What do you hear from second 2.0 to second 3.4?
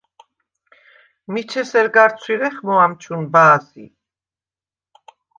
ცვირეხმო ამჩუნ